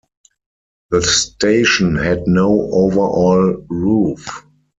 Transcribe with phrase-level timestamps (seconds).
[0.89, 4.43] The station had no overall roof.